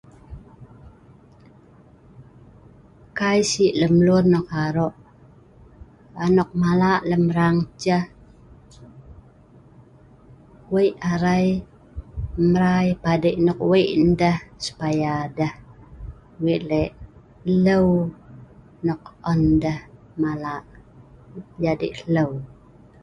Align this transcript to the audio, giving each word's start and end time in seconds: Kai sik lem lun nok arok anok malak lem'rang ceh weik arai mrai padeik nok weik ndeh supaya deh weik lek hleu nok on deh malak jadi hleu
Kai 3.17 3.39
sik 3.51 3.73
lem 3.79 3.95
lun 4.05 4.25
nok 4.33 4.47
arok 4.65 4.95
anok 6.25 6.49
malak 6.61 7.01
lem'rang 7.09 7.57
ceh 7.83 8.05
weik 10.73 10.95
arai 11.11 11.47
mrai 12.51 12.87
padeik 13.03 13.37
nok 13.45 13.59
weik 13.69 13.91
ndeh 14.09 14.39
supaya 14.65 15.13
deh 15.37 15.53
weik 16.43 16.61
lek 16.71 16.91
hleu 17.49 17.89
nok 18.87 19.01
on 19.31 19.41
deh 19.63 19.79
malak 20.21 20.63
jadi 21.63 21.87
hleu 22.01 22.31